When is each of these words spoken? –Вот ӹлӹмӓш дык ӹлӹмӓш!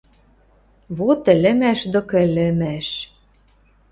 –Вот 0.97 1.21
ӹлӹмӓш 1.33 1.79
дык 1.93 2.09
ӹлӹмӓш! 2.23 2.89